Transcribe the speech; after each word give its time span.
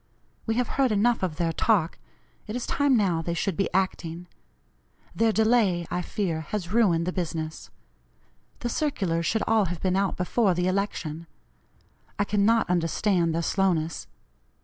We 0.47 0.55
have 0.55 0.67
heard 0.81 0.91
enough 0.91 1.21
of 1.21 1.35
their 1.35 1.53
talk 1.53 1.99
it 2.47 2.55
is 2.55 2.65
time 2.65 2.97
now 2.97 3.21
they 3.21 3.35
should 3.35 3.55
be 3.55 3.71
acting. 3.71 4.25
Their 5.13 5.31
delay, 5.31 5.85
I 5.91 6.01
fear, 6.01 6.41
has 6.49 6.73
ruined 6.73 7.05
the 7.05 7.13
business. 7.13 7.69
The 8.61 8.69
circulars 8.69 9.27
should 9.27 9.43
all 9.45 9.65
have 9.65 9.79
been 9.79 9.95
out 9.95 10.17
before 10.17 10.55
the 10.55 10.65
election. 10.67 11.27
I 12.17 12.23
cannot 12.23 12.67
understand 12.67 13.35
their 13.35 13.43
slowness. 13.43 14.07